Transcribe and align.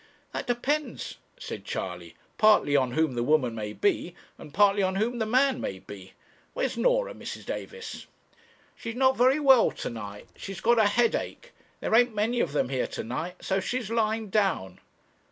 'That 0.33 0.47
depends,' 0.47 1.19
said 1.37 1.63
Charley, 1.63 2.15
'partly 2.39 2.75
on 2.75 2.93
whom 2.93 3.13
the 3.13 3.21
woman 3.21 3.53
may 3.53 3.71
be, 3.71 4.15
and 4.39 4.51
partly 4.51 4.81
on 4.81 4.95
whom 4.95 5.19
the 5.19 5.27
man 5.27 5.61
may 5.61 5.77
be. 5.77 6.13
Where's 6.55 6.75
Norah, 6.75 7.13
Mrs. 7.13 7.45
Davis?' 7.45 8.07
'She's 8.75 8.95
not 8.95 9.15
very 9.15 9.39
well 9.39 9.69
to 9.69 9.91
night; 9.91 10.27
she 10.35 10.53
has 10.53 10.59
got 10.59 10.79
a 10.79 10.85
headache; 10.87 11.51
there 11.81 11.93
ain't 11.93 12.15
many 12.15 12.39
of 12.39 12.51
them 12.51 12.69
here 12.69 12.87
to 12.87 13.03
night, 13.03 13.45
so 13.45 13.59
she's 13.59 13.91
lying 13.91 14.29
down.' 14.31 14.79